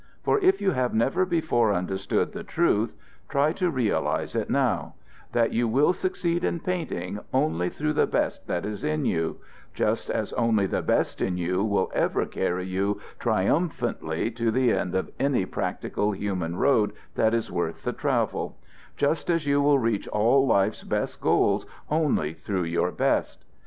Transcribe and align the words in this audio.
For 0.23 0.39
if 0.39 0.59
you 0.61 0.71
have 0.71 0.95
never 0.95 1.27
before 1.27 1.71
understood 1.71 2.31
the 2.31 2.43
truth, 2.43 2.95
try 3.29 3.53
to 3.53 3.69
realize 3.69 4.35
it 4.35 4.49
now: 4.49 4.95
that 5.31 5.53
you 5.53 5.67
will 5.67 5.93
succeed 5.93 6.43
in 6.43 6.59
painting 6.59 7.19
only 7.31 7.69
through 7.69 7.93
the 7.93 8.07
best 8.07 8.47
that 8.47 8.65
is 8.65 8.83
in 8.83 9.05
you; 9.05 9.37
just 9.75 10.09
as 10.09 10.33
only 10.33 10.65
the 10.65 10.81
best 10.81 11.21
in 11.21 11.37
you 11.37 11.63
will 11.63 11.91
ever 11.93 12.25
carry 12.25 12.65
you 12.65 12.99
triumphantly 13.19 14.31
to 14.31 14.49
the 14.49 14.71
end 14.73 14.95
of 14.95 15.11
any 15.19 15.45
practical 15.45 16.13
human 16.13 16.55
road 16.55 16.93
that 17.13 17.35
is 17.35 17.51
worth 17.51 17.83
the 17.83 17.93
travel; 17.93 18.57
just 18.97 19.29
as 19.29 19.45
you 19.45 19.61
will 19.61 19.77
reach 19.77 20.07
all 20.07 20.47
life's 20.47 20.83
best 20.83 21.21
goals 21.21 21.67
only 21.91 22.33
through 22.33 22.63
your 22.63 22.91
best. 22.91 23.45